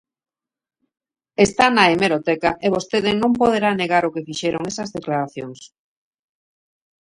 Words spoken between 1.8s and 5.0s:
hemeroteca e vostede non poderá negar o que fixeron esas